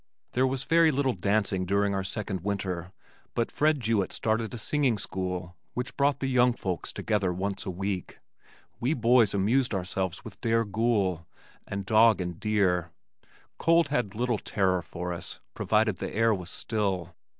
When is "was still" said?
16.33-17.13